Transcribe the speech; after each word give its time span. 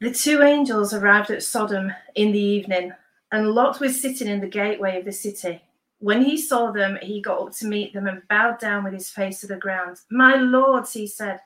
The 0.00 0.12
two 0.12 0.42
angels 0.42 0.92
arrived 0.92 1.30
at 1.30 1.42
Sodom 1.42 1.92
in 2.14 2.32
the 2.32 2.38
evening, 2.38 2.92
and 3.32 3.52
Lot 3.52 3.80
was 3.80 4.00
sitting 4.00 4.28
in 4.28 4.40
the 4.40 4.48
gateway 4.48 4.98
of 4.98 5.04
the 5.04 5.12
city. 5.12 5.62
When 6.00 6.22
he 6.22 6.36
saw 6.36 6.70
them, 6.70 6.98
he 7.00 7.22
got 7.22 7.40
up 7.40 7.52
to 7.56 7.66
meet 7.66 7.94
them 7.94 8.06
and 8.06 8.26
bowed 8.28 8.58
down 8.58 8.84
with 8.84 8.92
his 8.92 9.08
face 9.08 9.40
to 9.40 9.46
the 9.46 9.56
ground. 9.56 9.98
My 10.10 10.34
lords, 10.34 10.92
he 10.92 11.06
said, 11.06 11.40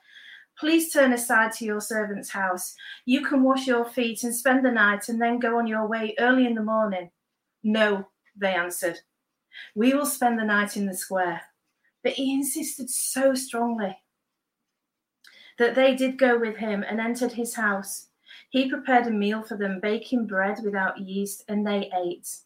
please 0.59 0.93
turn 0.93 1.13
aside 1.13 1.53
to 1.53 1.65
your 1.65 1.81
servant's 1.81 2.31
house. 2.31 2.75
You 3.05 3.25
can 3.25 3.45
wash 3.45 3.67
your 3.67 3.85
feet 3.85 4.25
and 4.25 4.35
spend 4.35 4.65
the 4.65 4.73
night 4.73 5.09
and 5.09 5.23
then 5.23 5.39
go 5.39 5.59
on 5.59 5.69
your 5.69 5.87
way 5.87 6.15
early 6.19 6.47
in 6.47 6.55
the 6.55 6.63
morning. 6.63 7.11
No, 7.63 8.09
they 8.37 8.55
answered. 8.55 8.99
We 9.75 9.95
will 9.95 10.07
spend 10.07 10.39
the 10.39 10.45
night 10.45 10.77
in 10.77 10.87
the 10.87 10.95
square. 10.95 11.43
But 12.03 12.15
he 12.15 12.35
insisted 12.35 12.91
so 12.91 13.35
strongly 13.35 13.97
that 15.59 15.75
they 15.75 15.95
did 15.95 16.19
go 16.19 16.39
with 16.39 16.57
him 16.57 16.85
and 16.89 17.01
entered 17.01 17.33
his 17.33 17.55
house. 17.55 18.08
He 18.51 18.71
prepared 18.71 19.07
a 19.07 19.11
meal 19.11 19.43
for 19.43 19.57
them, 19.57 19.79
baking 19.81 20.27
bread 20.27 20.61
without 20.65 20.99
yeast, 20.99 21.45
and 21.49 21.67
they 21.67 21.91
ate. 21.95 22.39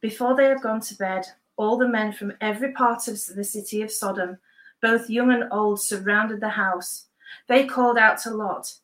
Before 0.00 0.36
they 0.36 0.44
had 0.44 0.60
gone 0.60 0.80
to 0.80 0.94
bed, 0.96 1.26
all 1.56 1.76
the 1.76 1.88
men 1.88 2.12
from 2.12 2.36
every 2.40 2.72
part 2.72 3.08
of 3.08 3.14
the 3.34 3.44
city 3.44 3.82
of 3.82 3.90
Sodom, 3.90 4.38
both 4.80 5.10
young 5.10 5.32
and 5.32 5.50
old, 5.50 5.80
surrounded 5.80 6.40
the 6.40 6.50
house. 6.50 7.06
They 7.48 7.66
called 7.66 7.98
out 7.98 8.18
to 8.18 8.30
Lot, 8.30 8.74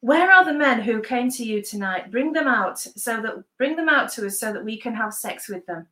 "Where 0.00 0.32
are 0.32 0.44
the 0.44 0.54
men 0.54 0.80
who 0.80 1.02
came 1.02 1.30
to 1.30 1.44
you 1.44 1.62
tonight? 1.62 2.10
Bring 2.10 2.32
them 2.32 2.48
out 2.48 2.78
so 2.78 3.20
that 3.20 3.44
bring 3.58 3.76
them 3.76 3.88
out 3.88 4.10
to 4.12 4.26
us 4.26 4.38
so 4.38 4.52
that 4.52 4.64
we 4.64 4.78
can 4.78 4.94
have 4.94 5.12
sex 5.12 5.48
with 5.48 5.66
them." 5.66 5.88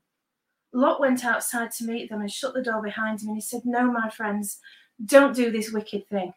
Lot 0.73 1.01
went 1.01 1.25
outside 1.25 1.73
to 1.73 1.85
meet 1.85 2.09
them 2.09 2.21
and 2.21 2.33
shut 2.33 2.55
the 2.55 2.63
door 2.63 2.81
behind 2.81 3.21
him, 3.21 3.29
and 3.29 3.37
he 3.37 3.41
said, 3.43 3.65
"No, 3.65 3.91
my 3.91 4.09
friends, 4.09 4.61
don't 5.05 5.35
do 5.35 5.51
this 5.51 5.73
wicked 5.73 6.09
thing. 6.09 6.33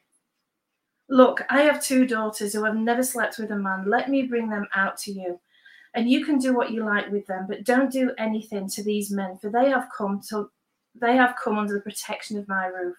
Look, 1.10 1.42
I 1.50 1.62
have 1.62 1.84
two 1.84 2.08
daughters 2.08 2.54
who 2.54 2.64
have 2.64 2.76
never 2.76 3.04
slept 3.04 3.38
with 3.38 3.52
a 3.52 3.56
man. 3.56 3.90
Let 3.90 4.10
me 4.10 4.24
bring 4.24 4.50
them 4.50 4.68
out 4.74 4.98
to 5.00 5.12
you. 5.12 5.40
And 5.94 6.10
you 6.10 6.26
can 6.26 6.40
do 6.40 6.56
what 6.56 6.72
you 6.72 6.84
like 6.84 7.12
with 7.12 7.28
them, 7.28 7.46
but 7.48 7.66
don't 7.66 7.92
do 7.92 8.14
anything 8.18 8.68
to 8.70 8.84
these 8.84 9.12
men, 9.12 9.38
for 9.38 9.50
they 9.50 9.70
have 9.70 9.90
come 9.96 10.22
to 10.30 10.50
they 11.00 11.16
have 11.16 11.36
come 11.44 11.58
under 11.58 11.74
the 11.74 11.82
protection 11.82 12.38
of 12.38 12.48
my 12.48 12.68
roof. 12.68 12.98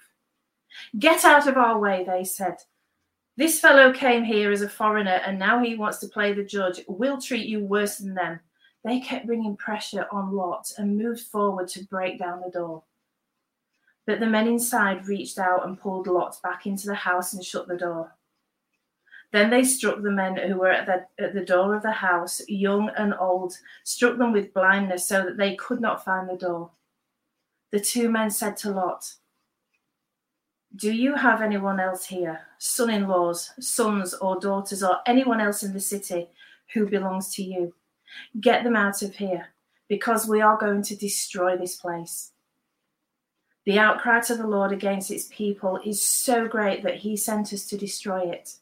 Get 0.98 1.24
out 1.24 1.46
of 1.46 1.56
our 1.56 1.78
way, 1.78 2.04
they 2.04 2.24
said. 2.24 2.56
This 3.36 3.60
fellow 3.60 3.92
came 3.92 4.24
here 4.24 4.52
as 4.52 4.62
a 4.62 4.68
foreigner 4.68 5.20
and 5.26 5.38
now 5.38 5.62
he 5.62 5.76
wants 5.76 5.98
to 5.98 6.08
play 6.08 6.32
the 6.32 6.44
judge. 6.44 6.80
We'll 6.86 7.20
treat 7.20 7.46
you 7.46 7.64
worse 7.64 7.98
than 7.98 8.14
them. 8.14 8.40
They 8.84 9.00
kept 9.00 9.26
bringing 9.26 9.56
pressure 9.56 10.06
on 10.12 10.32
Lot 10.32 10.72
and 10.78 10.96
moved 10.96 11.20
forward 11.20 11.68
to 11.68 11.84
break 11.84 12.18
down 12.18 12.40
the 12.40 12.50
door. 12.50 12.82
But 14.06 14.20
the 14.20 14.26
men 14.26 14.46
inside 14.46 15.06
reached 15.06 15.38
out 15.38 15.66
and 15.66 15.80
pulled 15.80 16.06
Lot 16.06 16.40
back 16.42 16.66
into 16.66 16.86
the 16.86 16.94
house 16.94 17.32
and 17.32 17.44
shut 17.44 17.68
the 17.68 17.76
door. 17.76 18.14
Then 19.34 19.50
they 19.50 19.64
struck 19.64 20.00
the 20.00 20.12
men 20.12 20.36
who 20.36 20.58
were 20.58 20.70
at 20.70 20.86
the, 20.86 21.24
at 21.24 21.34
the 21.34 21.44
door 21.44 21.74
of 21.74 21.82
the 21.82 21.90
house, 21.90 22.40
young 22.46 22.90
and 22.96 23.12
old, 23.18 23.58
struck 23.82 24.16
them 24.16 24.32
with 24.32 24.54
blindness 24.54 25.08
so 25.08 25.24
that 25.24 25.36
they 25.36 25.56
could 25.56 25.80
not 25.80 26.04
find 26.04 26.28
the 26.28 26.36
door. 26.36 26.70
The 27.72 27.80
two 27.80 28.08
men 28.08 28.30
said 28.30 28.56
to 28.58 28.70
Lot, 28.70 29.14
Do 30.76 30.92
you 30.92 31.16
have 31.16 31.42
anyone 31.42 31.80
else 31.80 32.06
here, 32.06 32.42
son 32.58 32.90
in 32.90 33.08
laws, 33.08 33.50
sons 33.58 34.14
or 34.14 34.38
daughters, 34.38 34.84
or 34.84 34.98
anyone 35.04 35.40
else 35.40 35.64
in 35.64 35.72
the 35.72 35.80
city 35.80 36.28
who 36.72 36.86
belongs 36.86 37.34
to 37.34 37.42
you? 37.42 37.74
Get 38.40 38.62
them 38.62 38.76
out 38.76 39.02
of 39.02 39.16
here, 39.16 39.48
because 39.88 40.28
we 40.28 40.42
are 40.42 40.56
going 40.56 40.82
to 40.82 40.94
destroy 40.94 41.56
this 41.56 41.74
place. 41.74 42.33
The 43.64 43.78
outcry 43.78 44.20
to 44.22 44.34
the 44.34 44.46
Lord 44.46 44.72
against 44.72 45.10
its 45.10 45.28
people 45.30 45.80
is 45.84 46.02
so 46.02 46.46
great 46.46 46.82
that 46.82 46.96
he 46.96 47.16
sent 47.16 47.52
us 47.52 47.66
to 47.66 47.78
destroy 47.78 48.30
it. 48.30 48.56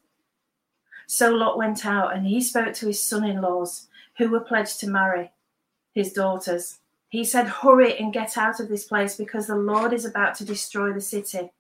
So 1.06 1.32
Lot 1.32 1.58
went 1.58 1.84
out 1.84 2.14
and 2.14 2.26
he 2.26 2.40
spoke 2.40 2.74
to 2.74 2.86
his 2.86 3.02
son 3.02 3.24
in 3.24 3.40
laws, 3.40 3.88
who 4.18 4.30
were 4.30 4.40
pledged 4.40 4.78
to 4.80 4.86
marry 4.88 5.32
his 5.92 6.12
daughters. 6.12 6.78
He 7.08 7.24
said, 7.24 7.48
Hurry 7.48 7.98
and 7.98 8.12
get 8.12 8.38
out 8.38 8.60
of 8.60 8.68
this 8.68 8.84
place 8.84 9.16
because 9.16 9.46
the 9.46 9.56
Lord 9.56 9.92
is 9.92 10.04
about 10.04 10.36
to 10.36 10.44
destroy 10.44 10.92
the 10.92 11.00
city. 11.00 11.50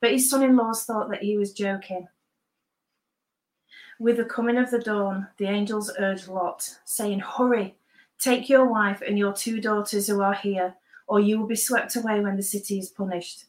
But 0.00 0.12
his 0.12 0.28
son 0.28 0.42
in 0.42 0.56
laws 0.56 0.84
thought 0.84 1.08
that 1.10 1.22
he 1.22 1.38
was 1.38 1.52
joking. 1.52 2.08
With 3.98 4.18
the 4.18 4.24
coming 4.24 4.58
of 4.58 4.70
the 4.70 4.78
dawn, 4.78 5.28
the 5.38 5.46
angels 5.46 5.90
urged 5.98 6.28
Lot, 6.28 6.78
saying, 6.84 7.20
Hurry, 7.20 7.76
take 8.18 8.48
your 8.48 8.66
wife 8.66 9.02
and 9.06 9.18
your 9.18 9.32
two 9.32 9.60
daughters 9.60 10.06
who 10.06 10.20
are 10.20 10.34
here 10.34 10.74
or 11.06 11.20
you 11.20 11.38
will 11.38 11.46
be 11.46 11.56
swept 11.56 11.96
away 11.96 12.20
when 12.20 12.36
the 12.36 12.42
city 12.42 12.78
is 12.78 12.90
punished. 12.90 13.44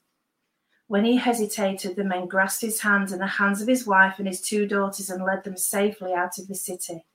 When 0.88 1.05
he 1.05 1.17
hesitated, 1.17 1.95
the 1.95 2.03
men 2.03 2.27
grasped 2.27 2.61
his 2.61 2.81
hands 2.81 3.11
and 3.11 3.19
the 3.19 3.27
hands 3.27 3.61
of 3.61 3.67
his 3.67 3.88
wife 3.88 4.19
and 4.19 4.27
his 4.27 4.41
two 4.41 4.67
daughters 4.67 5.09
and 5.09 5.23
led 5.23 5.43
them 5.43 5.57
safely 5.57 6.13
out 6.13 6.38
of 6.38 6.47
the 6.47 6.55
city, 6.55 7.05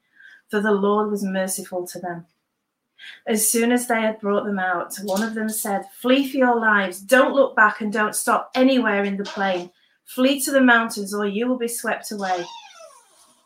for 0.48 0.60
the 0.60 0.72
Lord 0.72 1.10
was 1.10 1.22
merciful 1.22 1.86
to 1.86 2.00
them. 2.00 2.26
As 3.26 3.48
soon 3.48 3.72
as 3.72 3.86
they 3.86 4.00
had 4.00 4.20
brought 4.20 4.44
them 4.44 4.58
out, 4.58 4.96
one 5.04 5.22
of 5.22 5.34
them 5.34 5.48
said, 5.48 5.84
Flee 5.94 6.28
for 6.28 6.36
your 6.36 6.60
lives, 6.60 7.00
don't 7.00 7.34
look 7.34 7.56
back 7.56 7.80
and 7.80 7.92
don't 7.92 8.14
stop 8.14 8.50
anywhere 8.54 9.04
in 9.04 9.16
the 9.16 9.24
plain. 9.24 9.70
Flee 10.04 10.40
to 10.40 10.50
the 10.50 10.60
mountains, 10.60 11.14
or 11.14 11.26
you 11.26 11.46
will 11.46 11.56
be 11.56 11.68
swept 11.68 12.10
away. 12.10 12.44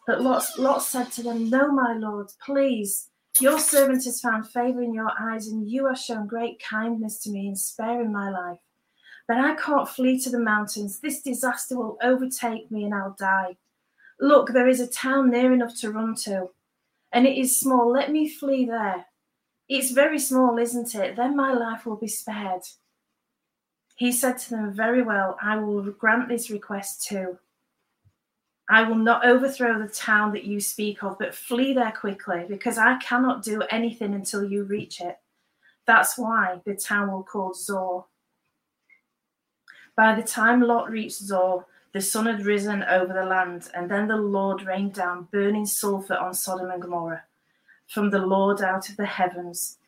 But 0.07 0.23
Lot, 0.23 0.45
Lot 0.59 0.83
said 0.83 1.13
to 1.13 1.23
them, 1.23 1.51
No, 1.51 1.71
my 1.71 1.95
lord, 1.95 2.33
please 2.45 3.11
your 3.41 3.59
servant 3.59 4.05
has 4.05 4.21
found 4.21 4.49
favor 4.49 4.83
in 4.83 4.95
your 4.95 5.11
eyes, 5.19 5.49
and 5.49 5.69
you 5.69 5.87
have 5.87 5.99
shown 5.99 6.27
great 6.27 6.63
kindness 6.63 7.19
to 7.21 7.31
me 7.31 7.49
in 7.49 7.57
sparing 7.57 8.13
my 8.13 8.31
life. 8.31 8.61
But 9.27 9.39
I 9.39 9.55
can't 9.55 9.89
flee 9.89 10.21
to 10.21 10.31
the 10.31 10.39
mountains. 10.39 11.01
This 11.01 11.23
disaster 11.23 11.77
will 11.77 11.99
overtake 12.03 12.71
me, 12.71 12.85
and 12.85 12.95
I'll 12.95 13.17
die. 13.19 13.57
Look, 14.21 14.53
there 14.53 14.69
is 14.69 14.81
a 14.81 14.87
town 14.87 15.31
near 15.31 15.53
enough 15.53 15.77
to 15.81 15.91
run 15.91 16.15
to, 16.25 16.51
and 17.13 17.27
it 17.27 17.37
is 17.37 17.59
small. 17.59 17.91
Let 17.91 18.13
me 18.13 18.29
flee 18.29 18.67
there. 18.67 19.07
It's 19.69 19.91
very 19.91 20.19
small, 20.19 20.59
isn't 20.59 20.95
it? 20.95 21.17
Then 21.17 21.37
my 21.37 21.53
life 21.53 21.87
will 21.87 21.97
be 21.97 22.09
spared. 22.09 22.63
He 23.97 24.13
said 24.13 24.39
to 24.39 24.51
them, 24.51 24.75
Very 24.75 25.03
well, 25.03 25.37
I 25.41 25.57
will 25.57 25.83
grant 25.93 26.29
this 26.29 26.51
request 26.51 27.07
too. 27.07 27.39
I 28.69 28.83
will 28.83 28.97
not 28.97 29.27
overthrow 29.27 29.79
the 29.79 29.93
town 29.93 30.33
that 30.33 30.45
you 30.45 30.59
speak 30.61 31.03
of, 31.03 31.19
but 31.19 31.35
flee 31.35 31.75
there 31.75 31.93
quickly, 31.93 32.47
because 32.49 32.79
I 32.79 32.97
cannot 32.99 33.43
do 33.43 33.63
anything 33.71 34.15
until 34.15 34.43
you 34.43 34.65
reach 34.65 35.01
it. 35.01 35.19
That's 35.87 36.17
why 36.17 36.61
the 36.65 36.75
town 36.75 37.13
will 37.13 37.23
called 37.23 37.57
Zoar. 37.57 38.07
By 39.97 40.15
the 40.15 40.27
time 40.27 40.63
Lot 40.63 40.91
reached 40.91 41.19
Zoar, 41.19 41.67
the 41.93 42.01
sun 42.01 42.27
had 42.27 42.47
risen 42.47 42.83
over 42.85 43.13
the 43.13 43.25
land, 43.25 43.69
and 43.75 43.89
then 43.89 44.09
the 44.09 44.17
Lord 44.17 44.63
rained 44.63 44.95
down 44.95 45.29
burning 45.31 45.67
sulfur 45.67 46.17
on 46.17 46.35
Sodom 46.35 46.71
and 46.71 46.83
Gomorrah 46.83 47.23
from 47.87 48.11
the 48.11 48.19
Lord 48.19 48.63
out 48.63 48.89
of 48.89 48.97
the 48.97 49.07
heavens. 49.07 49.79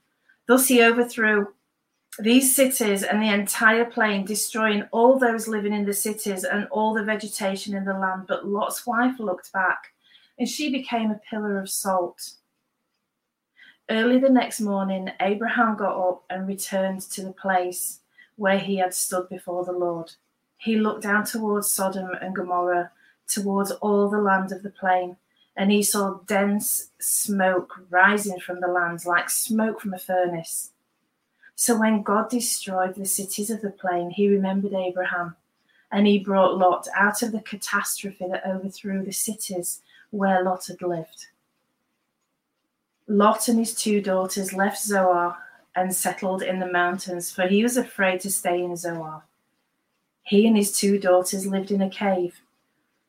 Thus 0.47 0.69
he 0.69 0.83
overthrew 0.83 1.49
these 2.19 2.55
cities 2.55 3.03
and 3.03 3.23
the 3.23 3.33
entire 3.33 3.85
plain, 3.85 4.25
destroying 4.25 4.85
all 4.91 5.19
those 5.19 5.49
living 5.49 5.75
in 5.75 5.85
the 5.85 5.93
cities 5.93 6.45
and 6.45 6.67
all 6.71 6.95
the 6.95 7.05
vegetation 7.05 7.75
in 7.75 7.85
the 7.85 7.93
land. 7.93 8.25
But 8.27 8.47
Lot's 8.47 8.87
wife 8.87 9.19
looked 9.19 9.53
back, 9.53 9.93
and 10.39 10.49
she 10.49 10.71
became 10.71 11.11
a 11.11 11.21
pillar 11.31 11.59
of 11.59 11.69
salt. 11.69 12.33
Early 13.89 14.19
the 14.19 14.31
next 14.31 14.61
morning, 14.61 15.11
Abraham 15.21 15.77
got 15.77 16.09
up 16.09 16.25
and 16.31 16.49
returned 16.49 17.03
to 17.03 17.23
the 17.23 17.33
place 17.33 18.01
where 18.37 18.59
he 18.59 18.77
had 18.77 18.95
stood 18.95 19.29
before 19.29 19.65
the 19.65 19.73
Lord. 19.73 20.13
He 20.57 20.77
looked 20.77 21.03
down 21.03 21.25
towards 21.25 21.71
Sodom 21.71 22.11
and 22.21 22.35
Gomorrah, 22.35 22.91
towards 23.29 23.71
all 23.73 24.09
the 24.09 24.19
land 24.19 24.53
of 24.53 24.63
the 24.63 24.71
plain, 24.71 25.17
and 25.57 25.71
he 25.71 25.83
saw 25.83 26.21
dense 26.27 26.91
smoke 27.01 27.75
rising 27.91 28.41
from 28.41 28.61
the 28.61 28.69
land 28.69 29.05
like 29.05 29.31
smoke 29.31 29.81
from 29.81 29.95
a 29.95 29.99
furnace. 29.99 30.73
So 31.57 31.79
when 31.79 32.03
God 32.03 32.29
destroyed 32.29 32.95
the 32.95 33.07
cities 33.07 33.51
of 33.51 33.63
the 33.63 33.71
plain, 33.71 34.11
he 34.11 34.29
remembered 34.29 34.75
Abraham 34.75 35.37
and 35.91 36.07
he 36.07 36.19
brought 36.19 36.59
Lot 36.59 36.87
out 36.95 37.23
of 37.23 37.33
the 37.33 37.41
catastrophe 37.41 38.27
that 38.31 38.47
overthrew 38.47 39.03
the 39.03 39.13
cities 39.13 39.81
where 40.11 40.43
Lot 40.43 40.67
had 40.67 40.83
lived. 40.83 41.29
Lot 43.09 43.49
and 43.49 43.59
his 43.59 43.75
two 43.75 44.03
daughters 44.03 44.53
left 44.53 44.83
Zoar 44.83 45.39
and 45.75 45.95
settled 45.95 46.43
in 46.43 46.59
the 46.59 46.71
mountains, 46.71 47.33
for 47.33 47.47
he 47.47 47.63
was 47.63 47.77
afraid 47.77 48.21
to 48.21 48.31
stay 48.31 48.63
in 48.63 48.77
Zoar. 48.77 49.25
He 50.25 50.47
and 50.47 50.57
his 50.57 50.77
two 50.77 50.99
daughters 50.99 51.47
lived 51.47 51.71
in 51.71 51.81
a 51.81 51.89
cave. 51.89 52.41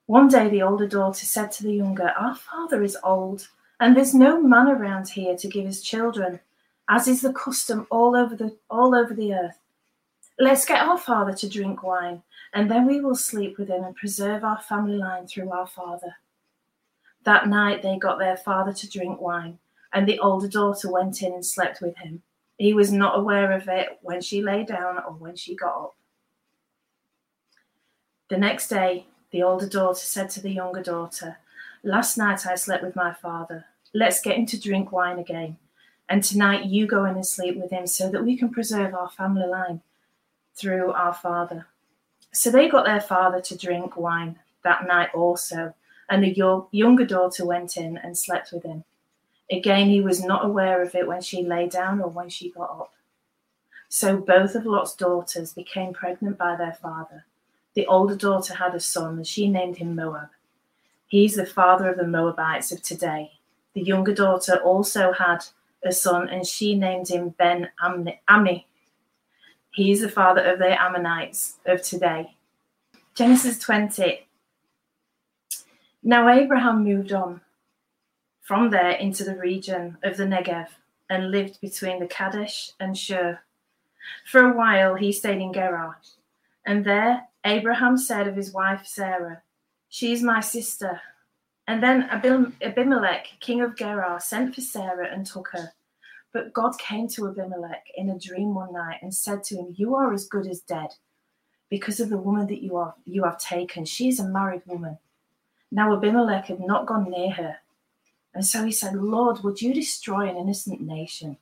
One 0.05 0.29
day 0.29 0.47
the 0.47 0.61
older 0.61 0.87
daughter 0.87 1.25
said 1.25 1.51
to 1.53 1.63
the 1.63 1.73
younger, 1.73 2.13
Our 2.17 2.35
father 2.35 2.83
is 2.83 2.97
old, 3.03 3.49
and 3.79 3.97
there's 3.97 4.13
no 4.13 4.41
man 4.41 4.67
around 4.67 5.09
here 5.09 5.35
to 5.35 5.47
give 5.47 5.65
us 5.65 5.81
children, 5.81 6.39
as 6.89 7.07
is 7.07 7.21
the 7.21 7.33
custom 7.33 7.87
all 7.89 8.15
over 8.15 8.35
the 8.35 8.55
all 8.69 8.95
over 8.95 9.13
the 9.13 9.33
earth. 9.33 9.59
Let's 10.39 10.65
get 10.65 10.81
our 10.81 10.97
father 10.97 11.33
to 11.33 11.49
drink 11.49 11.83
wine, 11.83 12.21
and 12.53 12.69
then 12.69 12.85
we 12.85 12.99
will 12.99 13.15
sleep 13.15 13.57
with 13.57 13.69
him 13.69 13.83
and 13.83 13.95
preserve 13.95 14.43
our 14.43 14.61
family 14.61 14.97
line 14.97 15.27
through 15.27 15.51
our 15.51 15.67
father. 15.67 16.15
That 17.23 17.47
night 17.47 17.81
they 17.81 17.97
got 17.97 18.19
their 18.19 18.37
father 18.37 18.71
to 18.73 18.89
drink 18.89 19.19
wine, 19.19 19.59
and 19.93 20.07
the 20.07 20.19
older 20.19 20.47
daughter 20.47 20.91
went 20.91 21.21
in 21.21 21.33
and 21.33 21.45
slept 21.45 21.81
with 21.81 21.97
him. 21.97 22.21
He 22.57 22.73
was 22.73 22.91
not 22.91 23.17
aware 23.17 23.51
of 23.51 23.67
it 23.67 23.99
when 24.01 24.21
she 24.21 24.41
lay 24.41 24.63
down 24.63 24.97
or 24.97 25.13
when 25.13 25.35
she 25.35 25.55
got 25.55 25.75
up. 25.75 25.95
The 28.29 28.37
next 28.37 28.67
day, 28.67 29.07
the 29.31 29.43
older 29.43 29.67
daughter 29.67 29.99
said 29.99 30.29
to 30.31 30.41
the 30.41 30.51
younger 30.51 30.81
daughter, 30.81 31.37
Last 31.83 32.17
night 32.17 32.45
I 32.45 32.55
slept 32.55 32.83
with 32.83 32.95
my 32.95 33.13
father. 33.13 33.65
Let's 33.93 34.21
get 34.21 34.37
him 34.37 34.45
to 34.47 34.59
drink 34.59 34.91
wine 34.91 35.19
again. 35.19 35.57
And 36.09 36.23
tonight 36.23 36.65
you 36.65 36.87
go 36.87 37.05
in 37.05 37.15
and 37.15 37.25
sleep 37.25 37.57
with 37.57 37.71
him 37.71 37.85
so 37.85 38.09
that 38.09 38.23
we 38.23 38.37
can 38.37 38.49
preserve 38.49 38.93
our 38.93 39.09
family 39.09 39.45
line 39.45 39.81
through 40.55 40.91
our 40.93 41.13
father. 41.13 41.67
So 42.31 42.49
they 42.49 42.69
got 42.69 42.85
their 42.85 43.01
father 43.01 43.41
to 43.41 43.57
drink 43.57 43.97
wine 43.97 44.39
that 44.63 44.87
night 44.87 45.09
also, 45.13 45.73
and 46.09 46.23
the 46.23 46.65
younger 46.71 47.05
daughter 47.05 47.45
went 47.45 47.77
in 47.77 47.97
and 47.97 48.17
slept 48.17 48.51
with 48.51 48.63
him. 48.63 48.83
Again, 49.51 49.87
he 49.89 50.01
was 50.01 50.23
not 50.23 50.45
aware 50.45 50.81
of 50.81 50.95
it 50.95 51.07
when 51.07 51.21
she 51.21 51.43
lay 51.43 51.67
down 51.67 52.01
or 52.01 52.09
when 52.09 52.29
she 52.29 52.51
got 52.51 52.69
up. 52.69 52.93
So 53.89 54.17
both 54.17 54.55
of 54.55 54.65
Lot's 54.65 54.95
daughters 54.95 55.53
became 55.53 55.93
pregnant 55.93 56.37
by 56.37 56.55
their 56.55 56.73
father. 56.73 57.25
The 57.73 57.85
older 57.85 58.15
daughter 58.15 58.55
had 58.55 58.75
a 58.75 58.79
son, 58.79 59.17
and 59.17 59.27
she 59.27 59.47
named 59.49 59.77
him 59.77 59.95
Moab. 59.95 60.29
He's 61.07 61.35
the 61.35 61.45
father 61.45 61.89
of 61.89 61.97
the 61.97 62.07
Moabites 62.07 62.71
of 62.71 62.81
today. 62.81 63.31
The 63.73 63.81
younger 63.81 64.13
daughter 64.13 64.57
also 64.57 65.13
had 65.13 65.45
son, 65.91 66.29
and 66.29 66.45
she 66.45 66.75
named 66.75 67.09
him 67.09 67.29
Ben 67.29 67.69
Ammi. 67.81 68.65
He's 69.71 70.01
the 70.01 70.09
father 70.09 70.41
of 70.41 70.59
the 70.59 70.81
Ammonites 70.81 71.59
of 71.65 71.81
today. 71.81 72.35
Genesis 73.13 73.59
20. 73.59 74.27
Now 76.03 76.29
Abraham 76.29 76.83
moved 76.83 77.11
on 77.11 77.41
from 78.41 78.69
there 78.69 78.91
into 78.91 79.23
the 79.23 79.35
region 79.35 79.97
of 80.03 80.17
the 80.17 80.23
Negev 80.23 80.67
and 81.09 81.31
lived 81.31 81.59
between 81.61 81.99
the 81.99 82.07
Kadesh 82.07 82.71
and 82.79 82.97
Shur. 82.97 83.39
For 84.25 84.41
a 84.41 84.55
while 84.55 84.95
he 84.95 85.11
stayed 85.11 85.41
in 85.41 85.53
Gerar, 85.53 85.97
and 86.65 86.85
there 86.85 87.27
Abraham 87.45 87.97
said 87.97 88.27
of 88.27 88.35
his 88.35 88.51
wife 88.51 88.85
Sarah, 88.85 89.41
She 89.89 90.13
is 90.13 90.21
my 90.21 90.39
sister. 90.39 91.01
And 91.67 91.83
then 91.83 92.03
Abimelech, 92.61 93.27
king 93.39 93.61
of 93.61 93.75
Gerar, 93.75 94.19
sent 94.19 94.55
for 94.55 94.61
Sarah 94.61 95.09
and 95.11 95.25
took 95.25 95.49
her. 95.49 95.73
But 96.37 96.53
God 96.53 96.77
came 96.77 97.07
to 97.07 97.29
Abimelech 97.29 97.87
in 97.95 98.11
a 98.11 98.19
dream 98.19 98.53
one 98.53 98.71
night 98.71 98.99
and 99.01 99.11
said 99.11 99.43
to 99.45 99.55
him, 99.55 99.73
You 99.75 99.95
are 99.95 100.13
as 100.13 100.27
good 100.27 100.45
as 100.45 100.59
dead 100.59 100.89
because 101.67 101.99
of 101.99 102.09
the 102.09 102.17
woman 102.19 102.45
that 102.45 102.61
you, 102.61 102.77
are, 102.77 102.93
you 103.05 103.23
have 103.23 103.39
taken. 103.39 103.85
She 103.85 104.07
is 104.07 104.19
a 104.19 104.23
married 104.23 104.61
woman. 104.67 104.99
Now 105.71 105.95
Abimelech 105.95 106.45
had 106.45 106.59
not 106.59 106.85
gone 106.85 107.09
near 107.09 107.31
her. 107.31 107.57
And 108.35 108.45
so 108.45 108.63
he 108.63 108.71
said, 108.71 108.93
Lord, 108.93 109.43
would 109.43 109.63
you 109.63 109.73
destroy 109.73 110.29
an 110.29 110.37
innocent 110.37 110.79
nation? 110.79 111.37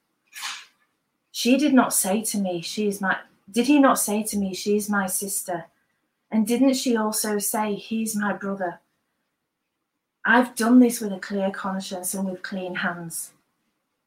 She 1.33 1.57
did 1.57 1.73
not 1.73 1.93
say 1.93 2.21
to 2.21 2.37
me, 2.37 2.61
She 2.61 2.87
is 2.87 3.01
my. 3.01 3.17
Did 3.51 3.67
he 3.67 3.79
not 3.79 3.99
say 3.99 4.23
to 4.23 4.37
me, 4.37 4.53
She 4.53 4.77
is 4.77 4.89
my 4.89 5.07
sister? 5.07 5.65
And 6.31 6.47
didn't 6.47 6.75
she 6.75 6.95
also 6.95 7.37
say, 7.37 7.75
He's 7.75 8.15
my 8.15 8.31
brother? 8.31 8.79
I've 10.23 10.55
done 10.55 10.79
this 10.79 11.01
with 11.01 11.11
a 11.11 11.19
clear 11.19 11.51
conscience 11.51 12.13
and 12.13 12.29
with 12.29 12.43
clean 12.43 12.75
hands. 12.75 13.33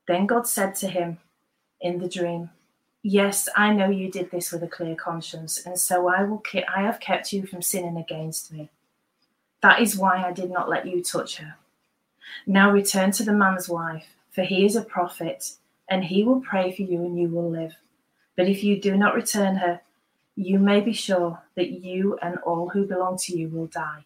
Then 0.08 0.26
God 0.26 0.46
said 0.46 0.74
to 0.76 0.88
him 0.88 1.18
in 1.80 1.98
the 1.98 2.08
dream, 2.08 2.50
Yes, 3.02 3.48
I 3.54 3.72
know 3.72 3.90
you 3.90 4.10
did 4.10 4.30
this 4.30 4.50
with 4.50 4.62
a 4.62 4.68
clear 4.68 4.96
conscience, 4.96 5.64
and 5.64 5.78
so 5.78 6.08
I 6.08 6.24
will 6.24 6.42
I 6.74 6.82
have 6.82 6.98
kept 6.98 7.32
you 7.32 7.46
from 7.46 7.62
sinning 7.62 7.96
against 7.96 8.50
me. 8.50 8.70
That 9.62 9.80
is 9.80 9.96
why 9.96 10.24
I 10.24 10.32
did 10.32 10.50
not 10.50 10.68
let 10.68 10.86
you 10.86 11.02
touch 11.04 11.36
her. 11.36 11.56
Now 12.46 12.70
return 12.70 13.12
to 13.12 13.22
the 13.22 13.32
man's 13.32 13.68
wife, 13.68 14.06
for 14.30 14.42
he 14.42 14.64
is 14.64 14.76
a 14.76 14.82
prophet, 14.82 15.52
and 15.88 16.04
he 16.04 16.24
will 16.24 16.40
pray 16.40 16.74
for 16.74 16.82
you 16.82 17.04
and 17.04 17.18
you 17.18 17.28
will 17.28 17.50
live. 17.50 17.76
But 18.36 18.48
if 18.48 18.64
you 18.64 18.80
do 18.80 18.96
not 18.96 19.14
return 19.14 19.56
her, 19.56 19.80
you 20.36 20.58
may 20.58 20.80
be 20.80 20.92
sure 20.92 21.42
that 21.54 21.70
you 21.70 22.18
and 22.22 22.38
all 22.38 22.70
who 22.70 22.86
belong 22.86 23.18
to 23.18 23.36
you 23.36 23.48
will 23.48 23.66
die. 23.66 24.04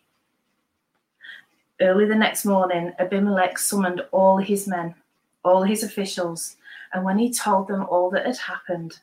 Early 1.81 2.07
the 2.07 2.15
next 2.15 2.45
morning, 2.45 2.93
Abimelech 2.99 3.59
summoned 3.59 4.03
all 4.13 4.39
his 4.39 4.67
men, 4.67 4.95
all 5.45 5.63
his 5.63 5.83
officials, 5.83 6.57
and 6.93 7.05
when 7.05 7.19
he 7.19 7.33
told 7.33 7.69
them 7.69 7.87
all 7.89 8.11
that 8.11 8.27
had 8.27 8.37
happened, 8.37 8.99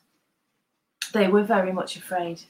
they 1.12 1.28
were 1.28 1.42
very 1.42 1.72
much 1.72 1.96
afraid. 1.96 2.42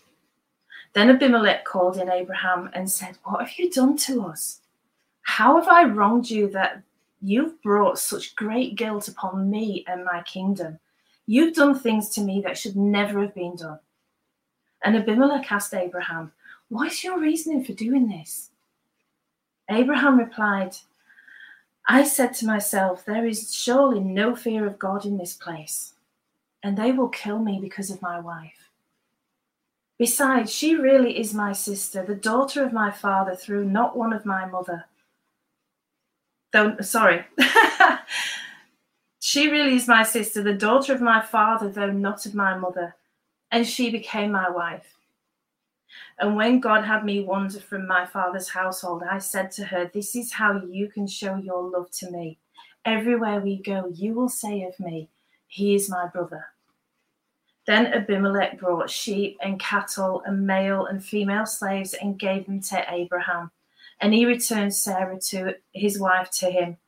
Then 0.93 1.11
Abimelech 1.11 1.65
called 1.65 1.97
in 1.97 2.11
Abraham 2.11 2.71
and 2.75 2.91
said, 2.91 3.19
What 3.25 3.41
have 3.41 3.59
you 3.59 3.71
done 3.71 3.97
to 3.99 4.23
us? 4.27 4.61
How 5.23 5.57
have 5.61 5.69
I 5.69 5.85
wronged 5.85 6.29
you 6.29 6.49
that 6.51 6.83
you've 7.23 7.63
brought 7.63 7.99
such 7.99 8.35
great 8.35 8.75
guilt 8.75 9.09
upon 9.09 9.51
me 9.51 9.85
and 9.87 10.05
my 10.05 10.23
kingdom? 10.23 10.79
You've 11.27 11.55
done 11.55 11.79
things 11.79 12.09
to 12.11 12.21
me 12.21 12.43
that 12.45 12.59
should 12.59 12.77
never 12.77 13.21
have 13.21 13.35
been 13.35 13.55
done. 13.55 13.79
And 14.83 14.97
Abimelech 14.97 15.51
asked 15.53 15.75
Abraham, 15.75 16.33
What's 16.69 17.05
your 17.05 17.19
reasoning 17.21 17.65
for 17.65 17.73
doing 17.73 18.09
this? 18.09 18.51
Abraham 19.71 20.19
replied, 20.19 20.75
I 21.89 22.05
said 22.05 22.35
to 22.35 22.47
myself, 22.47 23.05
There 23.05 23.27
is 23.27 23.55
surely 23.55 24.01
no 24.01 24.37
fear 24.37 24.67
of 24.67 24.79
God 24.79 25.05
in 25.05 25.19
this 25.19 25.35
place, 25.35 25.95
and 26.63 26.77
they 26.77 26.93
will 26.93 27.09
kill 27.09 27.39
me 27.39 27.59
because 27.61 27.91
of 27.91 28.03
my 28.03 28.21
wife. 28.21 28.71
Besides, 29.99 30.53
she 30.53 30.77
really 30.77 31.19
is 31.19 31.35
my 31.35 31.53
sister, 31.53 32.05
the 32.05 32.15
daughter 32.15 32.65
of 32.65 32.73
my 32.73 32.91
father 32.91 33.35
through 33.35 33.67
not 33.67 33.97
one 33.97 34.13
of 34.13 34.25
my 34.25 34.47
mother. 34.47 34.87
Though, 36.53 36.77
sorry. 36.81 37.25
she 39.21 39.51
really 39.51 39.77
is 39.77 39.87
my 39.87 40.03
sister, 40.03 40.43
the 40.43 40.55
daughter 40.55 40.95
of 40.95 41.01
my 41.01 41.21
father, 41.21 41.69
though 41.69 41.93
not 41.93 42.25
of 42.25 42.35
my 42.35 42.57
mother 42.57 42.95
and 43.51 43.67
she 43.67 43.91
became 43.91 44.33
my 44.33 44.49
wife. 44.49 44.97
And 46.19 46.37
when 46.37 46.61
God 46.61 46.85
had 46.85 47.05
me 47.05 47.23
wander 47.23 47.61
from 47.61 47.87
my 47.87 48.07
father's 48.07 48.49
household, 48.49 49.03
I 49.09 49.19
said 49.19 49.51
to 49.53 49.65
her, 49.65 49.91
This 49.93 50.15
is 50.15 50.33
how 50.33 50.63
you 50.65 50.89
can 50.89 51.07
show 51.07 51.37
your 51.37 51.63
love 51.63 51.91
to 51.93 52.11
me. 52.11 52.39
Everywhere 52.85 53.41
we 53.41 53.57
go, 53.57 53.91
you 53.93 54.15
will 54.15 54.29
say 54.29 54.63
of 54.63 54.79
me, 54.81 55.09
He 55.47 55.75
is 55.75 55.89
my 55.91 56.07
brother. 56.07 56.47
Then 57.67 57.87
Abimelech 57.87 58.59
brought 58.59 58.91
sheep 58.91 59.39
and 59.43 59.61
cattle 59.61 60.23
and 60.27 60.47
male 60.47 60.87
and 60.87 61.05
female 61.05 61.47
slaves 61.47 61.95
and 61.95 62.19
gave 62.19 62.47
them 62.47 62.61
to 62.63 62.85
Abraham. 62.93 63.51
And 64.01 64.15
he 64.15 64.25
returned 64.25 64.75
Sarah 64.75 65.21
to 65.29 65.55
his 65.73 66.01
wife 66.01 66.31
to 66.39 66.51
him. 66.51 66.79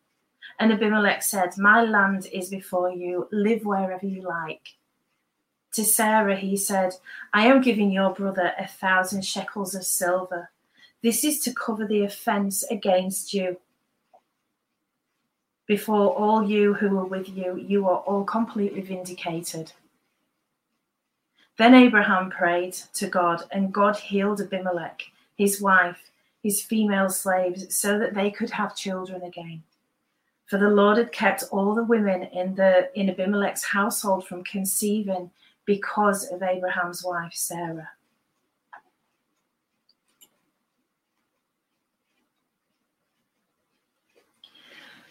And 0.58 0.72
Abimelech 0.72 1.22
said, 1.22 1.56
My 1.58 1.82
land 1.82 2.26
is 2.32 2.48
before 2.48 2.90
you, 2.90 3.28
live 3.30 3.64
wherever 3.64 4.06
you 4.06 4.22
like. 4.22 4.76
To 5.72 5.84
Sarah, 5.84 6.36
he 6.36 6.56
said, 6.56 6.94
I 7.32 7.46
am 7.46 7.62
giving 7.62 7.90
your 7.90 8.12
brother 8.12 8.52
a 8.58 8.66
thousand 8.66 9.24
shekels 9.24 9.74
of 9.74 9.84
silver. 9.84 10.50
This 11.02 11.24
is 11.24 11.40
to 11.40 11.54
cover 11.54 11.86
the 11.86 12.02
offense 12.02 12.62
against 12.64 13.32
you. 13.32 13.58
Before 15.66 16.10
all 16.10 16.46
you 16.46 16.74
who 16.74 16.98
are 16.98 17.06
with 17.06 17.28
you, 17.28 17.56
you 17.56 17.88
are 17.88 18.00
all 18.00 18.24
completely 18.24 18.82
vindicated. 18.82 19.72
Then 21.56 21.74
Abraham 21.74 22.30
prayed 22.30 22.74
to 22.94 23.06
God, 23.06 23.44
and 23.50 23.72
God 23.72 23.96
healed 23.96 24.40
Abimelech, 24.40 25.02
his 25.38 25.60
wife, 25.60 26.10
his 26.42 26.60
female 26.62 27.08
slaves, 27.08 27.74
so 27.74 27.98
that 27.98 28.14
they 28.14 28.30
could 28.30 28.50
have 28.50 28.76
children 28.76 29.22
again. 29.22 29.62
For 30.46 30.58
the 30.58 30.68
Lord 30.68 30.98
had 30.98 31.12
kept 31.12 31.44
all 31.50 31.74
the 31.74 31.84
women 31.84 32.24
in 32.24 32.54
the 32.54 32.90
in 32.98 33.08
Abimelech's 33.08 33.64
household 33.64 34.26
from 34.26 34.44
conceiving 34.44 35.30
because 35.64 36.30
of 36.30 36.42
Abraham's 36.42 37.04
wife, 37.04 37.32
Sarah. 37.34 37.90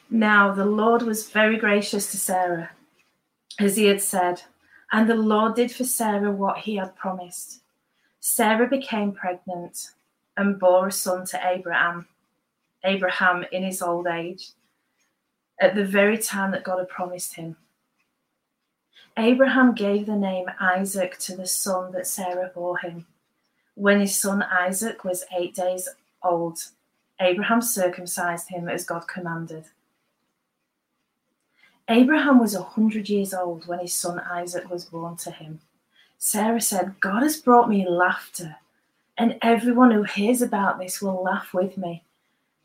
Now 0.10 0.54
the 0.54 0.66
Lord 0.66 1.04
was 1.04 1.30
very 1.30 1.58
gracious 1.58 2.12
to 2.12 2.18
Sarah, 2.18 2.72
as 3.60 3.78
he 3.78 3.86
had 3.86 4.02
said, 4.02 4.42
and 4.92 5.10
the 5.10 5.16
Lord 5.16 5.56
did 5.56 5.72
for 5.72 5.86
Sarah 5.86 6.32
what 6.32 6.58
he 6.58 6.76
had 6.76 6.96
promised. 6.98 7.62
Sarah 8.20 8.68
became 8.68 9.14
pregnant 9.14 9.92
and 10.36 10.60
bore 10.60 10.88
a 10.88 10.92
son 10.92 11.26
to 11.28 11.48
Abraham, 11.48 12.08
Abraham 12.84 13.46
in 13.54 13.64
his 13.64 13.82
old 13.82 14.06
age, 14.06 14.50
at 15.62 15.76
the 15.76 15.86
very 15.86 16.18
time 16.18 16.52
that 16.52 16.66
God 16.66 16.80
had 16.80 16.90
promised 16.90 17.36
him. 17.36 17.56
Abraham 19.18 19.76
gave 19.76 20.06
the 20.06 20.16
name 20.16 20.46
Isaac 20.60 21.18
to 21.20 21.36
the 21.36 21.46
son 21.46 21.92
that 21.92 22.08
Sarah 22.08 22.52
bore 22.54 22.78
him. 22.78 23.06
When 23.76 24.00
his 24.00 24.18
son 24.18 24.42
Isaac 24.44 25.04
was 25.04 25.26
eight 25.38 25.54
days 25.54 25.90
old, 26.24 26.60
Abraham 27.20 27.62
circumcised 27.62 28.50
him 28.50 28.70
as 28.70 28.86
God 28.86 29.08
commanded. 29.08 29.66
Abraham 31.90 32.40
was 32.40 32.56
a 32.56 32.64
hundred 32.64 33.10
years 33.10 33.34
old 33.34 33.68
when 33.68 33.80
his 33.80 33.94
son 33.94 34.20
Isaac 34.20 34.70
was 34.70 34.86
born 34.86 35.18
to 35.18 35.32
him. 35.32 35.60
Sarah 36.18 36.62
said, 36.62 37.00
God 37.00 37.24
has 37.24 37.42
brought 37.42 37.70
me 37.70 37.88
laughter, 37.88 38.56
and 39.18 39.38
everyone 39.42 39.92
who 39.92 40.04
hears 40.04 40.42
about 40.42 40.80
this 40.80 41.02
will 41.02 41.22
laugh 41.22 41.54
with 41.54 41.78
me. 41.78 42.04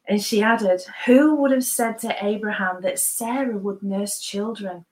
And 0.07 0.23
she 0.23 0.43
added, 0.43 0.83
Who 1.07 1.35
would 1.37 1.51
have 1.51 1.65
said 1.65 1.99
to 2.01 2.25
Abraham 2.25 2.83
that 2.83 3.01
Sarah 3.01 3.57
would 3.57 3.83
nurse 3.83 4.21
children? 4.21 4.85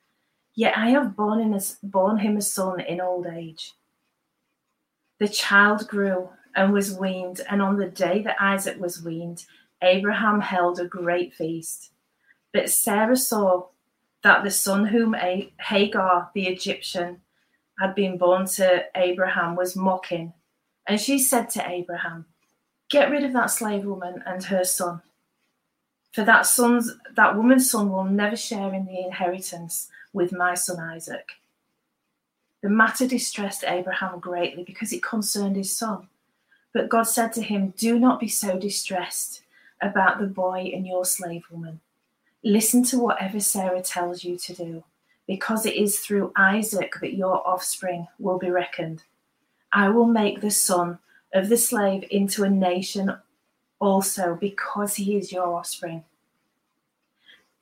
Yet 0.54 0.76
I 0.76 0.90
have 0.90 1.16
born, 1.16 1.52
a, 1.52 1.60
born 1.82 2.18
him 2.18 2.36
a 2.36 2.42
son 2.42 2.80
in 2.80 3.00
old 3.00 3.26
age. 3.26 3.72
The 5.18 5.28
child 5.28 5.88
grew 5.88 6.28
and 6.54 6.72
was 6.72 6.96
weaned, 6.96 7.40
and 7.50 7.60
on 7.60 7.76
the 7.76 7.88
day 7.88 8.22
that 8.22 8.40
Isaac 8.40 8.80
was 8.80 9.02
weaned, 9.02 9.44
Abraham 9.82 10.40
held 10.40 10.78
a 10.78 10.86
great 10.86 11.34
feast. 11.34 11.90
But 12.52 12.70
Sarah 12.70 13.16
saw 13.16 13.66
that 14.22 14.44
the 14.44 14.50
son 14.50 14.86
whom 14.86 15.14
Hagar 15.60 16.30
the 16.34 16.46
Egyptian 16.46 17.20
had 17.78 17.94
been 17.94 18.16
born 18.16 18.46
to 18.46 18.84
Abraham 18.94 19.56
was 19.56 19.76
mocking. 19.76 20.32
And 20.86 21.00
she 21.00 21.18
said 21.18 21.50
to 21.50 21.68
Abraham, 21.68 22.26
Get 22.90 23.10
rid 23.10 23.24
of 23.24 23.32
that 23.32 23.50
slave 23.50 23.84
woman 23.84 24.22
and 24.26 24.42
her 24.44 24.64
son. 24.64 25.02
For 26.12 26.22
that 26.24 26.46
son's 26.46 26.92
that 27.16 27.36
woman's 27.36 27.68
son 27.68 27.90
will 27.90 28.04
never 28.04 28.36
share 28.36 28.72
in 28.72 28.86
the 28.86 29.04
inheritance 29.04 29.88
with 30.14 30.32
my 30.32 30.54
son 30.54 30.80
Isaac. 30.80 31.32
The 32.62 32.70
matter 32.70 33.06
distressed 33.06 33.64
Abraham 33.66 34.20
greatly 34.20 34.64
because 34.64 34.94
it 34.94 35.02
concerned 35.02 35.56
his 35.56 35.76
son. 35.76 36.08
But 36.72 36.88
God 36.88 37.02
said 37.02 37.34
to 37.34 37.42
him, 37.42 37.74
Do 37.76 37.98
not 37.98 38.18
be 38.18 38.28
so 38.28 38.58
distressed 38.58 39.42
about 39.82 40.18
the 40.18 40.26
boy 40.26 40.72
and 40.74 40.86
your 40.86 41.04
slave 41.04 41.44
woman. 41.50 41.80
Listen 42.42 42.82
to 42.84 42.98
whatever 42.98 43.38
Sarah 43.40 43.82
tells 43.82 44.24
you 44.24 44.38
to 44.38 44.54
do, 44.54 44.84
because 45.26 45.66
it 45.66 45.74
is 45.74 45.98
through 45.98 46.32
Isaac 46.36 46.94
that 47.00 47.14
your 47.14 47.46
offspring 47.46 48.08
will 48.18 48.38
be 48.38 48.50
reckoned. 48.50 49.02
I 49.72 49.88
will 49.90 50.06
make 50.06 50.40
the 50.40 50.50
son 50.50 50.98
of 51.34 51.48
the 51.48 51.56
slave 51.56 52.04
into 52.10 52.44
a 52.44 52.50
nation 52.50 53.14
also, 53.78 54.38
because 54.40 54.94
he 54.94 55.16
is 55.16 55.32
your 55.32 55.54
offspring. 55.54 56.04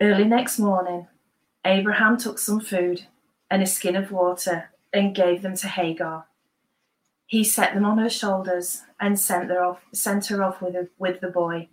Early 0.00 0.24
next 0.24 0.58
morning, 0.58 1.08
Abraham 1.64 2.16
took 2.16 2.38
some 2.38 2.60
food 2.60 3.06
and 3.50 3.62
a 3.62 3.66
skin 3.66 3.96
of 3.96 4.10
water 4.10 4.70
and 4.92 5.14
gave 5.14 5.42
them 5.42 5.56
to 5.56 5.68
Hagar. 5.68 6.26
He 7.26 7.44
set 7.44 7.74
them 7.74 7.84
on 7.84 7.98
her 7.98 8.10
shoulders 8.10 8.82
and 9.00 9.18
sent 9.18 9.48
her 9.48 9.62
off, 9.62 9.84
sent 9.92 10.26
her 10.26 10.42
off 10.42 10.60
with, 10.60 10.88
with 10.98 11.20
the 11.20 11.28
boy. 11.28 11.68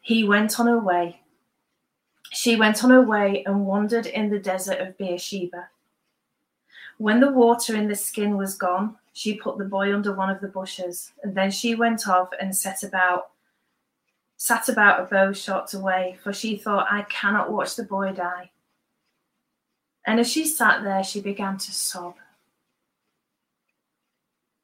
He 0.00 0.24
went 0.24 0.60
on 0.60 0.66
her 0.66 0.78
way 0.78 1.20
she 2.30 2.54
went 2.56 2.82
on 2.84 2.90
her 2.90 3.02
way 3.02 3.42
and 3.44 3.66
wandered 3.66 4.06
in 4.06 4.30
the 4.30 4.38
desert 4.38 4.78
of 4.78 4.96
Beersheba. 4.96 5.68
When 6.98 7.20
the 7.20 7.32
water 7.32 7.74
in 7.74 7.88
the 7.88 7.96
skin 7.96 8.36
was 8.36 8.56
gone, 8.56 8.96
she 9.12 9.34
put 9.34 9.58
the 9.58 9.64
boy 9.64 9.92
under 9.92 10.14
one 10.14 10.30
of 10.30 10.40
the 10.40 10.48
bushes, 10.48 11.12
and 11.22 11.34
then 11.34 11.50
she 11.50 11.74
went 11.74 12.06
off 12.06 12.30
and 12.40 12.54
set 12.54 12.82
about 12.82 13.30
sat 14.36 14.70
about 14.70 15.00
a 15.00 15.04
bow 15.04 15.32
shot 15.32 15.74
away, 15.74 16.18
for 16.22 16.32
she 16.32 16.56
thought, 16.56 16.86
I 16.90 17.02
cannot 17.02 17.52
watch 17.52 17.76
the 17.76 17.82
boy 17.82 18.12
die. 18.12 18.50
And 20.06 20.18
as 20.18 20.30
she 20.30 20.46
sat 20.46 20.82
there, 20.82 21.04
she 21.04 21.20
began 21.20 21.58
to 21.58 21.72
sob. 21.72 22.14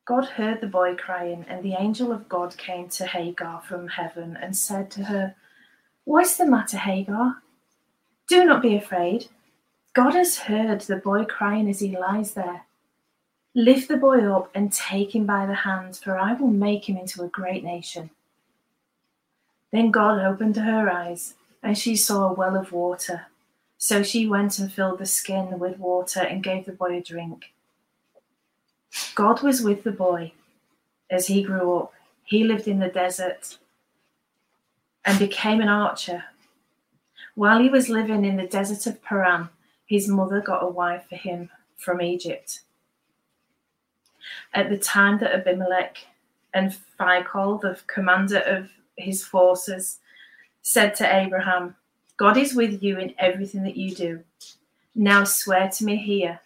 God 0.07 0.25
heard 0.25 0.61
the 0.61 0.69
boy 0.69 0.95
crying, 0.95 1.45
and 1.49 1.63
the 1.63 1.75
angel 1.75 2.13
of 2.13 2.29
God 2.29 2.57
came 2.57 2.89
to 2.91 3.07
Hagar 3.07 3.61
from 3.63 3.89
heaven 3.89 4.39
and 4.41 4.57
said 4.57 4.91
to 4.93 5.05
her, 5.05 5.35
What's 6.05 6.37
the 6.37 6.47
matter, 6.47 6.79
Hagar? 6.79 7.43
Do 8.29 8.45
not 8.45 8.63
be 8.63 8.77
afraid. 8.77 9.27
God 9.95 10.15
has 10.15 10.39
heard 10.39 10.83
the 10.83 10.97
boy 10.97 11.25
crying 11.25 11.69
as 11.69 11.81
he 11.81 11.97
lies 11.97 12.35
there. 12.35 12.67
Lift 13.55 13.89
the 13.89 13.97
boy 13.97 14.31
up 14.31 14.51
and 14.55 14.73
take 14.73 15.15
him 15.15 15.27
by 15.27 15.47
the 15.47 15.55
hand, 15.55 15.97
for 15.97 16.19
I 16.19 16.35
will 16.35 16.49
make 16.49 16.89
him 16.89 16.97
into 16.97 17.23
a 17.25 17.29
great 17.29 17.65
nation. 17.65 18.11
Then 19.73 19.91
God 19.91 20.25
opened 20.25 20.57
her 20.57 20.91
eyes, 20.91 21.35
and 21.63 21.77
she 21.77 21.97
saw 21.97 22.29
a 22.29 22.33
well 22.33 22.57
of 22.57 22.71
water. 22.71 23.27
So 23.79 24.03
she 24.03 24.27
went 24.27 24.59
and 24.59 24.73
filled 24.73 24.99
the 24.99 25.07
skin 25.07 25.59
with 25.59 25.79
water 25.79 26.21
and 26.21 26.43
gave 26.43 26.67
the 26.67 26.73
boy 26.73 26.97
a 26.97 27.03
drink. 27.03 27.53
God 29.15 29.43
was 29.43 29.63
with 29.63 29.85
the 29.85 29.93
boy 29.93 30.33
as 31.11 31.27
he 31.27 31.43
grew 31.43 31.77
up. 31.77 31.93
He 32.25 32.45
lived 32.45 32.67
in 32.67 32.79
the 32.79 32.89
desert 32.89 33.59
and 35.05 35.19
became 35.19 35.61
an 35.61 35.69
archer 35.69 36.25
while 37.37 37.61
he 37.61 37.69
was 37.69 37.91
living 37.91 38.25
in 38.25 38.37
the 38.37 38.47
desert 38.47 38.87
of 38.87 39.03
Paran, 39.03 39.51
his 39.85 40.09
mother 40.09 40.41
got 40.41 40.65
a 40.65 40.69
wife 40.69 41.05
for 41.09 41.17
him 41.17 41.51
from 41.77 42.01
Egypt. 42.01 42.61
At 44.55 44.71
the 44.71 44.79
time 44.79 45.19
that 45.19 45.35
Abimelech 45.35 45.99
and 46.55 46.75
Phicol, 46.99 47.61
the 47.61 47.79
commander 47.87 48.39
of 48.39 48.71
his 48.97 49.23
forces, 49.23 49.99
said 50.63 50.95
to 50.95 51.15
Abraham, 51.15 51.77
God 52.17 52.37
is 52.37 52.55
with 52.55 52.83
you 52.83 52.99
in 52.99 53.15
everything 53.19 53.63
that 53.65 53.77
you 53.77 53.95
do. 53.95 54.25
Now 54.95 55.25
swear 55.25 55.69
to 55.69 55.85
me 55.85 55.97
here 55.97 56.41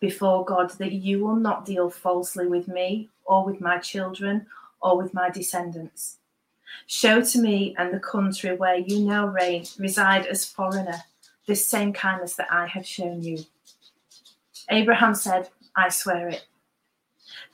before 0.00 0.44
God 0.44 0.70
that 0.78 0.92
you 0.92 1.24
will 1.24 1.36
not 1.36 1.64
deal 1.64 1.90
falsely 1.90 2.46
with 2.46 2.68
me 2.68 3.08
or 3.24 3.44
with 3.44 3.60
my 3.60 3.78
children 3.78 4.46
or 4.80 4.96
with 4.96 5.14
my 5.14 5.30
descendants. 5.30 6.18
Show 6.86 7.22
to 7.22 7.40
me 7.40 7.74
and 7.78 7.92
the 7.92 8.00
country 8.00 8.54
where 8.56 8.76
you 8.76 9.00
now 9.00 9.26
reign, 9.26 9.64
reside 9.78 10.26
as 10.26 10.44
foreigner, 10.44 11.02
this 11.46 11.66
same 11.66 11.92
kindness 11.92 12.34
that 12.36 12.48
I 12.50 12.66
have 12.66 12.86
shown 12.86 13.22
you. 13.22 13.38
Abraham 14.70 15.14
said, 15.14 15.48
I 15.76 15.88
swear 15.88 16.28
it. 16.28 16.44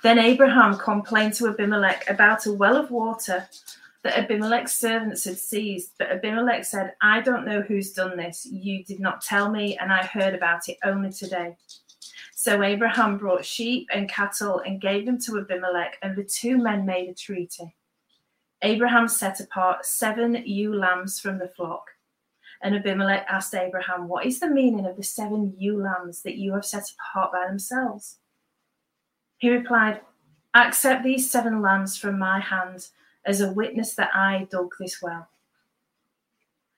Then 0.02 0.18
Abraham 0.18 0.76
complained 0.76 1.34
to 1.34 1.48
Abimelech 1.48 2.08
about 2.08 2.46
a 2.46 2.52
well 2.52 2.76
of 2.76 2.90
water 2.90 3.48
that 4.08 4.24
Abimelech's 4.24 4.74
servants 4.74 5.24
had 5.24 5.38
seized. 5.38 5.92
But 5.98 6.10
Abimelech 6.10 6.64
said, 6.64 6.94
I 7.02 7.20
don't 7.20 7.44
know 7.44 7.60
who's 7.60 7.92
done 7.92 8.16
this. 8.16 8.46
You 8.46 8.82
did 8.82 9.00
not 9.00 9.20
tell 9.20 9.50
me, 9.50 9.76
and 9.76 9.92
I 9.92 10.02
heard 10.02 10.34
about 10.34 10.68
it 10.70 10.78
only 10.82 11.12
today. 11.12 11.56
So 12.34 12.62
Abraham 12.62 13.18
brought 13.18 13.44
sheep 13.44 13.86
and 13.92 14.08
cattle 14.08 14.60
and 14.64 14.80
gave 14.80 15.04
them 15.04 15.20
to 15.20 15.40
Abimelech, 15.40 15.98
and 16.00 16.16
the 16.16 16.24
two 16.24 16.56
men 16.56 16.86
made 16.86 17.10
a 17.10 17.14
treaty. 17.14 17.76
Abraham 18.62 19.08
set 19.08 19.40
apart 19.40 19.84
seven 19.84 20.42
ewe 20.46 20.74
lambs 20.74 21.20
from 21.20 21.38
the 21.38 21.48
flock. 21.48 21.84
And 22.62 22.74
Abimelech 22.74 23.26
asked 23.28 23.54
Abraham, 23.54 24.08
What 24.08 24.24
is 24.24 24.40
the 24.40 24.48
meaning 24.48 24.86
of 24.86 24.96
the 24.96 25.02
seven 25.02 25.54
ewe 25.58 25.82
lambs 25.82 26.22
that 26.22 26.36
you 26.36 26.54
have 26.54 26.64
set 26.64 26.90
apart 26.92 27.30
by 27.30 27.46
themselves? 27.46 28.16
He 29.36 29.50
replied, 29.50 30.00
Accept 30.54 31.04
these 31.04 31.30
seven 31.30 31.60
lambs 31.60 31.98
from 31.98 32.18
my 32.18 32.40
hand 32.40 32.88
as 33.28 33.42
a 33.42 33.52
witness 33.52 33.94
that 33.94 34.11
I 34.14 34.49
dug 34.50 34.75
this 34.80 35.02
well. 35.02 35.28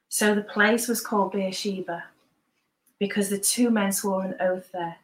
So 0.08 0.34
the 0.34 0.42
place 0.42 0.88
was 0.88 1.00
called 1.00 1.30
Beersheba, 1.30 2.02
because 2.98 3.30
the 3.30 3.38
two 3.38 3.70
men 3.70 3.92
swore 3.92 4.24
an 4.24 4.34
oath 4.40 4.72
there. 4.72 4.96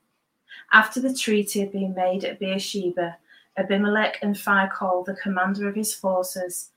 After 0.73 1.01
the 1.01 1.15
treaty 1.15 1.61
had 1.61 1.71
been 1.71 1.95
made 1.95 2.25
at 2.25 2.41
Beersheba, 2.41 3.17
Abimelech 3.57 4.19
and 4.23 4.35
Phicol, 4.35 5.05
the 5.05 5.15
commander 5.15 5.69
of 5.69 5.77
his 5.77 5.95
forces, 5.95 6.71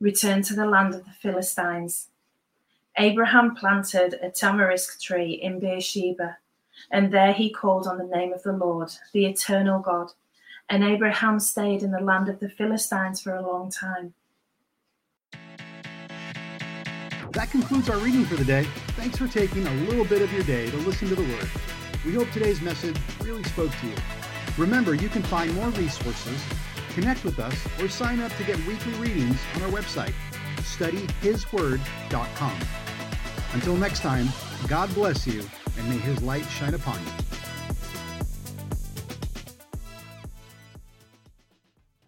returned 0.00 0.44
to 0.44 0.54
the 0.54 0.66
land 0.66 0.94
of 0.94 1.04
the 1.06 1.12
Philistines. 1.22 2.08
Abraham 2.98 3.54
planted 3.54 4.18
a 4.22 4.30
tamarisk 4.30 5.00
tree 5.00 5.32
in 5.32 5.58
Beersheba, 5.58 6.36
and 6.90 7.10
there 7.10 7.32
he 7.32 7.50
called 7.50 7.86
on 7.86 7.96
the 7.96 8.04
name 8.04 8.34
of 8.34 8.42
the 8.42 8.52
Lord, 8.52 8.90
the 9.14 9.24
eternal 9.24 9.80
God. 9.80 10.12
And 10.70 10.82
Abraham 10.84 11.40
stayed 11.40 11.82
in 11.82 11.90
the 11.90 12.00
land 12.00 12.28
of 12.28 12.38
the 12.38 12.48
Philistines 12.48 13.20
for 13.20 13.34
a 13.34 13.42
long 13.42 13.72
time. 13.72 14.14
That 17.32 17.50
concludes 17.50 17.90
our 17.90 17.98
reading 17.98 18.24
for 18.24 18.36
the 18.36 18.44
day. 18.44 18.64
Thanks 18.96 19.18
for 19.18 19.26
taking 19.26 19.66
a 19.66 19.74
little 19.86 20.04
bit 20.04 20.22
of 20.22 20.32
your 20.32 20.44
day 20.44 20.70
to 20.70 20.76
listen 20.78 21.08
to 21.08 21.16
the 21.16 21.22
Word. 21.22 21.50
We 22.04 22.14
hope 22.14 22.30
today's 22.30 22.60
message 22.60 22.96
really 23.22 23.42
spoke 23.44 23.72
to 23.80 23.86
you. 23.86 23.94
Remember, 24.56 24.94
you 24.94 25.08
can 25.08 25.22
find 25.22 25.54
more 25.54 25.68
resources, 25.70 26.40
connect 26.94 27.24
with 27.24 27.38
us, 27.38 27.54
or 27.80 27.88
sign 27.88 28.20
up 28.20 28.34
to 28.36 28.44
get 28.44 28.58
weekly 28.66 28.92
readings 28.94 29.38
on 29.56 29.62
our 29.62 29.70
website, 29.70 30.12
studyhisword.com. 30.56 32.58
Until 33.54 33.76
next 33.76 34.00
time, 34.00 34.28
God 34.68 34.92
bless 34.94 35.26
you, 35.26 35.42
and 35.78 35.88
may 35.88 35.98
His 35.98 36.22
light 36.22 36.44
shine 36.46 36.74
upon 36.74 36.98
you. 36.98 37.29